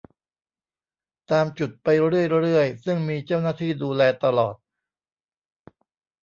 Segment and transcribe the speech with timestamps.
[1.31, 4.55] ตามจุดไปเรื่อยเรื่อย ซึ่งมีเจ้าหน้าที่ดูแลตลอด